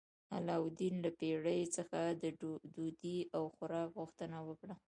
[0.37, 4.75] علاوالدین له پیري څخه د ډوډۍ او خوراک غوښتنه وکړه.